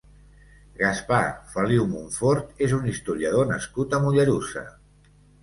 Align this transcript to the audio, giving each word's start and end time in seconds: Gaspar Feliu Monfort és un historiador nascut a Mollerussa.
Gaspar 0.77 1.27
Feliu 1.51 1.85
Monfort 1.91 2.65
és 2.69 2.75
un 2.79 2.89
historiador 2.93 3.47
nascut 3.53 3.95
a 3.95 4.01
Mollerussa. 4.09 4.67